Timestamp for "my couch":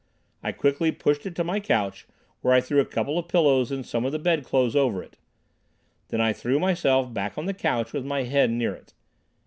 1.43-2.07